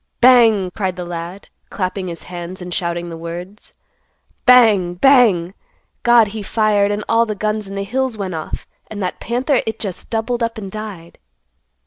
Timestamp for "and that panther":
8.87-9.61